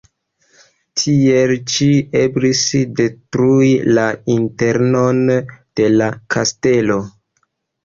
[1.01, 1.89] Tiel ĉi
[2.21, 2.63] eblis
[3.01, 3.69] detrui
[3.99, 4.07] la
[4.39, 7.01] internon de la kastelo.